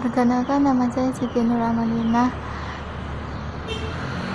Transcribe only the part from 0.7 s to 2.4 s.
saya Siti Nuramalina.